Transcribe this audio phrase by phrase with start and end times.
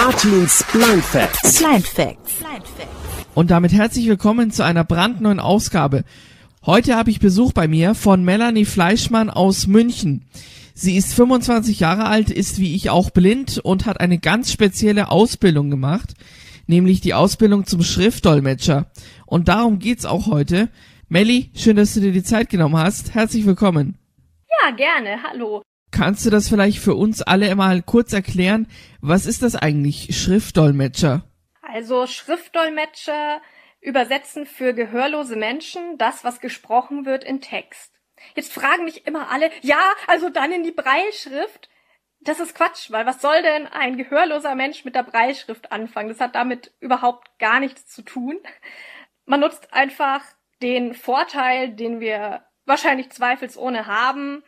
[0.00, 1.58] Artins Blind Facts.
[1.58, 2.32] Blind Facts.
[3.34, 6.04] Und damit herzlich willkommen zu einer brandneuen Ausgabe.
[6.64, 10.24] Heute habe ich Besuch bei mir von Melanie Fleischmann aus München.
[10.72, 15.10] Sie ist 25 Jahre alt, ist wie ich auch blind und hat eine ganz spezielle
[15.10, 16.14] Ausbildung gemacht,
[16.66, 18.90] nämlich die Ausbildung zum Schriftdolmetscher.
[19.26, 20.70] Und darum geht's auch heute.
[21.10, 23.12] Melli, schön, dass du dir die Zeit genommen hast.
[23.12, 23.98] Herzlich willkommen.
[24.62, 25.22] Ja, gerne.
[25.22, 25.62] Hallo.
[25.90, 28.68] Kannst du das vielleicht für uns alle mal kurz erklären?
[29.00, 31.24] Was ist das eigentlich, Schriftdolmetscher?
[31.62, 33.40] Also Schriftdolmetscher
[33.80, 37.92] übersetzen für gehörlose Menschen das, was gesprochen wird, in Text.
[38.34, 41.68] Jetzt fragen mich immer alle, ja, also dann in die Breilschrift.
[42.20, 46.10] Das ist Quatsch, weil was soll denn ein gehörloser Mensch mit der Breilschrift anfangen?
[46.10, 48.38] Das hat damit überhaupt gar nichts zu tun.
[49.24, 50.22] Man nutzt einfach
[50.60, 54.44] den Vorteil, den wir wahrscheinlich zweifelsohne haben,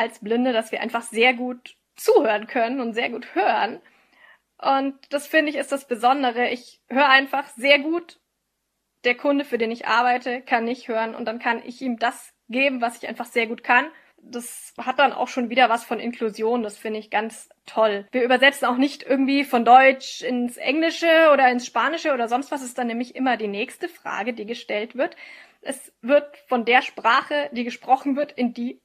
[0.00, 3.80] als Blinde, dass wir einfach sehr gut zuhören können und sehr gut hören.
[4.58, 6.48] Und das finde ich ist das Besondere.
[6.48, 8.18] Ich höre einfach sehr gut.
[9.04, 12.34] Der Kunde, für den ich arbeite, kann nicht hören und dann kann ich ihm das
[12.48, 13.86] geben, was ich einfach sehr gut kann.
[14.22, 16.62] Das hat dann auch schon wieder was von Inklusion.
[16.62, 18.06] Das finde ich ganz toll.
[18.12, 22.62] Wir übersetzen auch nicht irgendwie von Deutsch ins Englische oder ins Spanische oder sonst was.
[22.62, 25.16] Ist dann nämlich immer die nächste Frage, die gestellt wird.
[25.62, 28.80] Es wird von der Sprache, die gesprochen wird, in die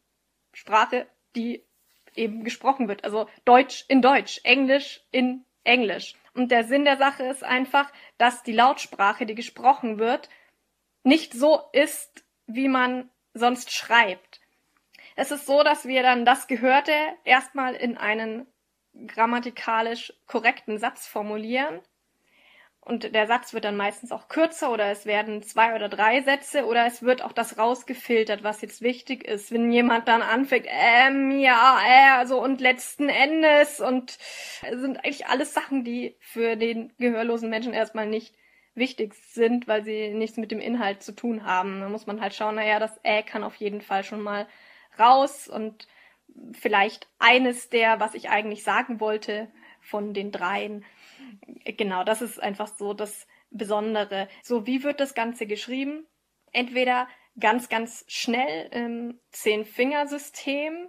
[0.54, 1.66] Sprache, die
[2.16, 3.03] eben gesprochen wird.
[3.03, 6.16] Also Deutsch in Deutsch, Englisch in Englisch.
[6.33, 10.30] Und der Sinn der Sache ist einfach, dass die Lautsprache, die gesprochen wird,
[11.03, 14.42] nicht so ist, wie man sonst schreibt.
[15.16, 18.47] Es ist so, dass wir dann das Gehörte erstmal in einen
[19.08, 21.81] grammatikalisch korrekten Satz formulieren
[22.86, 26.66] und der Satz wird dann meistens auch kürzer oder es werden zwei oder drei Sätze
[26.66, 29.52] oder es wird auch das rausgefiltert, was jetzt wichtig ist.
[29.52, 34.19] Wenn jemand dann anfängt, ähm, ja, äh, also und letzten Endes und
[34.72, 38.36] sind eigentlich alles Sachen, die für den gehörlosen Menschen erstmal nicht
[38.75, 41.80] wichtig sind, weil sie nichts mit dem Inhalt zu tun haben.
[41.81, 44.45] Da muss man halt schauen, naja, das Äh kann auf jeden Fall schon mal
[44.99, 45.87] raus und
[46.52, 49.48] vielleicht eines der, was ich eigentlich sagen wollte,
[49.81, 50.86] von den dreien
[51.65, 54.27] Genau, das ist einfach so das Besondere.
[54.43, 56.05] So, wie wird das Ganze geschrieben?
[56.52, 57.08] Entweder
[57.39, 60.87] ganz, ganz schnell im Zehn-Fingersystem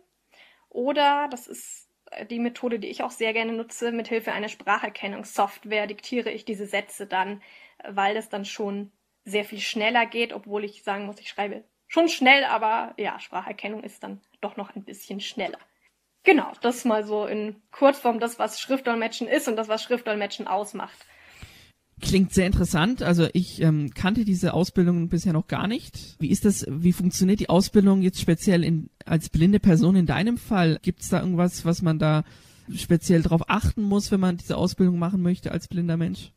[0.69, 1.89] oder, das ist
[2.31, 6.67] die Methode, die ich auch sehr gerne nutze, mit Hilfe einer Spracherkennungssoftware diktiere ich diese
[6.67, 7.43] Sätze dann,
[7.85, 8.93] weil das dann schon
[9.25, 13.83] sehr viel schneller geht, obwohl ich sagen muss, ich schreibe schon schnell, aber ja, Spracherkennung
[13.83, 15.59] ist dann doch noch ein bisschen schneller.
[16.27, 20.99] Genau, das mal so in Kurzform das, was Schriftdolmetschen ist und das, was Schriftdolmetschen ausmacht.
[22.03, 23.01] Klingt sehr interessant.
[23.01, 26.17] Also ich ähm, kannte diese Ausbildung bisher noch gar nicht.
[26.19, 30.37] Wie ist das, wie funktioniert die Ausbildung jetzt speziell in, als blinde Person in deinem
[30.37, 30.81] Fall?
[30.83, 32.25] Gibt es da irgendwas, was man da
[32.75, 36.33] speziell darauf achten muss, wenn man diese Ausbildung machen möchte als blinder Mensch?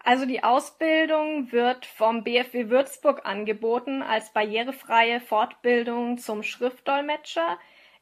[0.00, 7.56] Also die Ausbildung wird vom BFW Würzburg angeboten als barrierefreie Fortbildung zum Schriftdolmetscher.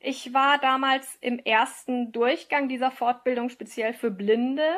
[0.06, 4.68] Ich war damals im ersten Durchgang dieser Fortbildung speziell für Blinde.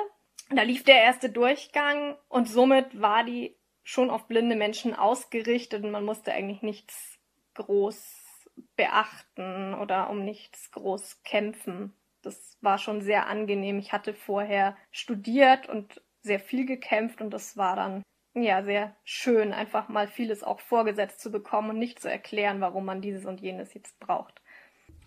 [0.51, 5.91] Da lief der erste Durchgang und somit war die schon auf blinde Menschen ausgerichtet und
[5.91, 7.19] man musste eigentlich nichts
[7.55, 11.93] groß beachten oder um nichts groß kämpfen.
[12.23, 13.81] Das war schon sehr angenehm.
[13.81, 18.05] Ich hatte vorher studiert und sehr viel gekämpft und das war dann
[18.35, 22.85] ja sehr schön, einfach mal vieles auch vorgesetzt zu bekommen und nicht zu erklären, warum
[22.85, 24.41] man dieses und jenes jetzt braucht.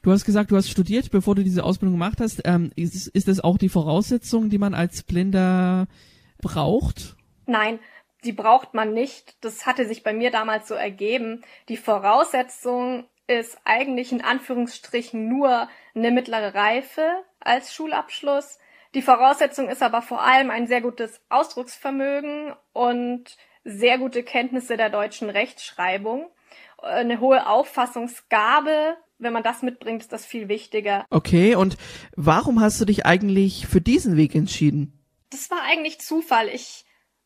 [0.02, 2.42] Du hast gesagt, du hast studiert, bevor du diese Ausbildung gemacht hast.
[2.46, 5.88] Ähm, ist, ist das auch die Voraussetzung, die man als Blinder
[6.42, 7.18] braucht?
[7.46, 7.80] Nein,
[8.24, 9.36] die braucht man nicht.
[9.42, 11.42] Das hatte sich bei mir damals so ergeben.
[11.68, 17.08] Die Voraussetzung ist eigentlich in Anführungsstrichen nur eine mittlere Reife
[17.40, 18.58] als Schulabschluss.
[18.96, 24.90] Die Voraussetzung ist aber vor allem ein sehr gutes Ausdrucksvermögen und sehr gute Kenntnisse der
[24.90, 26.28] deutschen Rechtschreibung,
[26.82, 31.06] eine hohe Auffassungsgabe wenn man das mitbringt, ist das viel wichtiger.
[31.10, 31.78] Okay, und
[32.16, 35.06] warum hast du dich eigentlich für diesen Weg entschieden?
[35.30, 36.48] Das war eigentlich Zufall.
[36.50, 36.86] Ich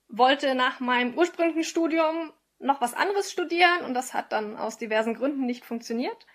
[0.09, 5.15] wollte nach meinem ursprünglichen Studium noch was anderes studieren und das hat dann aus diversen
[5.15, 6.25] Gründen nicht funktioniert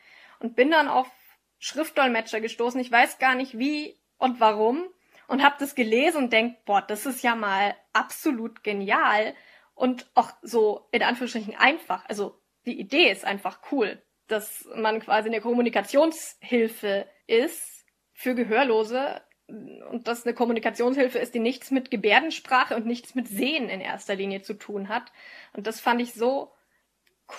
[0.40, 1.10] und bin dann auf
[1.58, 2.80] Schriftdolmetscher gestoßen.
[2.80, 4.84] Ich weiß gar nicht wie und warum
[5.26, 9.34] und habe das gelesen und denk, boah, das ist ja mal absolut genial
[9.74, 12.04] und auch so in Anführungsstrichen einfach.
[12.08, 20.06] Also die Idee ist einfach cool dass man quasi eine Kommunikationshilfe ist für Gehörlose und
[20.06, 24.42] dass eine Kommunikationshilfe ist, die nichts mit Gebärdensprache und nichts mit Sehen in erster Linie
[24.42, 25.10] zu tun hat.
[25.54, 26.52] Und das fand ich so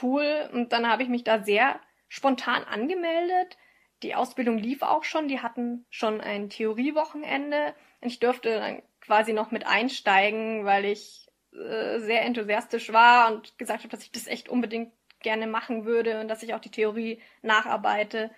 [0.01, 3.57] cool und dann habe ich mich da sehr spontan angemeldet.
[4.01, 9.51] Die Ausbildung lief auch schon, die hatten schon ein Theoriewochenende Ich durfte dann quasi noch
[9.51, 14.49] mit einsteigen, weil ich äh, sehr enthusiastisch war und gesagt habe, dass ich das echt
[14.49, 18.31] unbedingt gerne machen würde und dass ich auch die Theorie nacharbeite.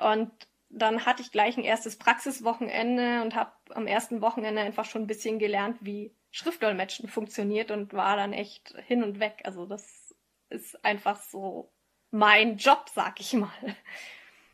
[0.00, 0.30] Und
[0.68, 5.06] dann hatte ich gleich ein erstes Praxiswochenende und habe am ersten Wochenende einfach schon ein
[5.06, 9.42] bisschen gelernt, wie Schriftdolmetschen funktioniert und war dann echt hin und weg.
[9.44, 10.14] Also das
[10.50, 11.72] ist einfach so
[12.10, 13.48] mein Job, sag ich mal.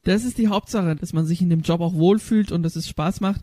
[0.05, 2.89] Das ist die Hauptsache, dass man sich in dem Job auch wohlfühlt und dass es
[2.89, 3.41] Spaß macht.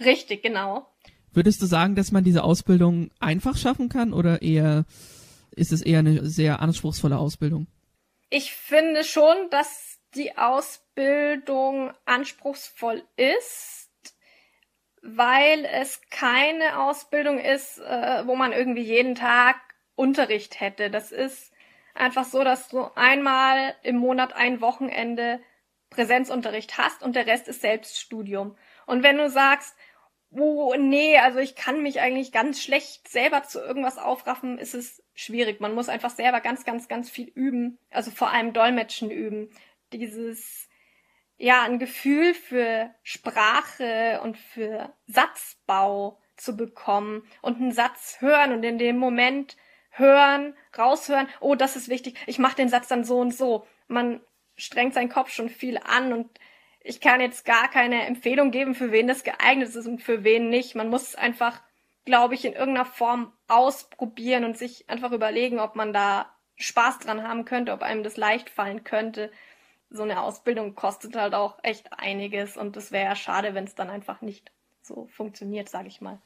[0.00, 0.86] Richtig, genau.
[1.32, 4.86] Würdest du sagen, dass man diese Ausbildung einfach schaffen kann oder eher
[5.56, 7.66] ist es eher eine sehr anspruchsvolle Ausbildung?
[8.30, 13.90] Ich finde schon, dass die Ausbildung anspruchsvoll ist,
[15.02, 19.56] weil es keine Ausbildung ist, äh, wo man irgendwie jeden Tag
[19.94, 20.90] Unterricht hätte.
[20.90, 21.52] Das ist
[21.94, 25.40] einfach so, dass du einmal im Monat ein Wochenende
[25.90, 28.56] Präsenzunterricht hast und der Rest ist Selbststudium.
[28.86, 29.74] Und wenn du sagst,
[30.30, 35.02] oh nee, also ich kann mich eigentlich ganz schlecht selber zu irgendwas aufraffen, ist es
[35.14, 35.60] schwierig.
[35.60, 37.78] Man muss einfach selber ganz, ganz, ganz viel üben.
[37.90, 39.50] Also vor allem Dolmetschen üben.
[39.92, 40.68] Dieses,
[41.38, 48.62] ja, ein Gefühl für Sprache und für Satzbau zu bekommen und einen Satz hören und
[48.62, 49.56] in dem Moment
[49.90, 53.66] hören, raushören, oh, das ist wichtig, ich mache den Satz dann so und so.
[53.88, 54.20] Man
[54.56, 56.38] strengt seinen Kopf schon viel an und
[56.86, 60.48] ich kann jetzt gar keine Empfehlung geben, für wen das geeignet ist und für wen
[60.48, 60.74] nicht.
[60.76, 61.60] Man muss es einfach,
[62.04, 67.22] glaube ich, in irgendeiner Form ausprobieren und sich einfach überlegen, ob man da Spaß dran
[67.22, 69.30] haben könnte, ob einem das leicht fallen könnte.
[69.90, 73.74] So eine Ausbildung kostet halt auch echt einiges und es wäre ja schade, wenn es
[73.74, 76.20] dann einfach nicht so funktioniert, sage ich mal.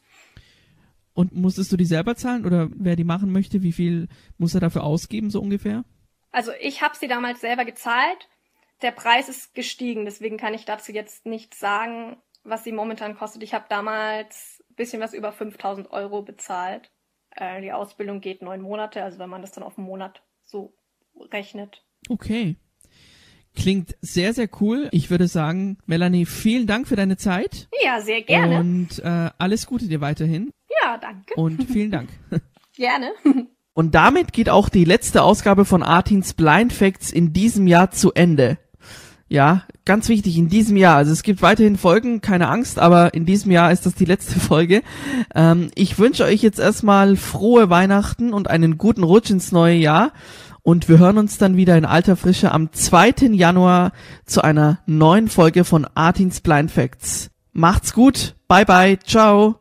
[1.15, 4.09] Und musstest du die selber zahlen oder wer die machen möchte, wie viel
[4.39, 5.85] muss er dafür ausgeben, so ungefähr?
[6.33, 8.29] Also ich habe sie damals selber gezahlt.
[8.83, 13.43] Der Preis ist gestiegen, deswegen kann ich dazu jetzt nicht sagen, was sie momentan kostet.
[13.43, 16.91] Ich habe damals ein bisschen was über 5000 Euro bezahlt.
[17.37, 20.75] Äh, die Ausbildung geht neun Monate, also wenn man das dann auf einen Monat so
[21.33, 21.85] rechnet.
[22.09, 22.57] Okay.
[23.55, 24.89] Klingt sehr, sehr cool.
[24.93, 27.69] Ich würde sagen, Melanie, vielen Dank für deine Zeit.
[27.83, 28.61] Ja, sehr gerne.
[28.61, 30.53] Und äh, alles Gute dir weiterhin.
[30.83, 31.35] Ja, danke.
[31.35, 32.09] Und vielen Dank.
[32.77, 33.13] gerne.
[33.75, 38.13] Und damit geht auch die letzte Ausgabe von Artins Blind Facts in diesem Jahr zu
[38.13, 38.59] Ende.
[39.33, 40.97] Ja, ganz wichtig, in diesem Jahr.
[40.97, 44.41] Also es gibt weiterhin Folgen, keine Angst, aber in diesem Jahr ist das die letzte
[44.41, 44.83] Folge.
[45.37, 50.13] Ähm, ich wünsche euch jetzt erstmal frohe Weihnachten und einen guten Rutsch ins neue Jahr.
[50.63, 53.31] Und wir hören uns dann wieder in alter Frische am 2.
[53.31, 53.93] Januar
[54.27, 57.31] zu einer neuen Folge von Artins Blind Facts.
[57.53, 59.60] Macht's gut, bye bye, ciao.